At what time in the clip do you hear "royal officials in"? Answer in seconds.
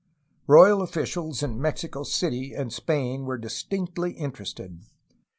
0.47-1.61